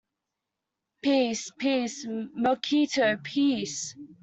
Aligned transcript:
Peace, 1.03 1.51
peace, 1.59 2.07
Mercutio, 2.07 3.17
peace! 3.23 3.95